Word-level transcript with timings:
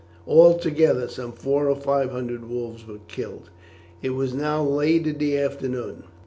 Altogether 0.27 1.07
some 1.07 1.31
four 1.31 1.69
or 1.69 1.75
five 1.75 2.09
hundred 2.09 2.49
wolves 2.49 2.87
were 2.87 3.01
killed. 3.07 3.51
It 4.01 4.09
was 4.15 4.33
now 4.33 4.63
late 4.63 5.05
in 5.05 5.19
the 5.19 5.37
afternoon. 5.37 6.05